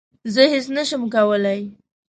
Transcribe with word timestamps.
زه 0.33 0.41
هیڅ 0.53 0.65
نه 0.77 0.83
شم 0.87 1.03
کولای 1.13 1.61